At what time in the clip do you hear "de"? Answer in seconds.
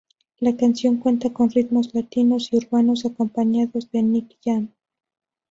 3.93-4.01